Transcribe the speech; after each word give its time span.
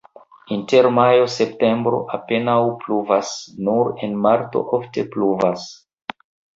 Inter 0.53 0.87
majo-septembro 0.99 1.99
apenaŭ 2.19 2.57
pluvas, 2.81 3.37
nur 3.71 3.95
en 4.09 4.19
marto 4.27 4.67
ofte 4.83 5.09
pluvas. 5.17 5.73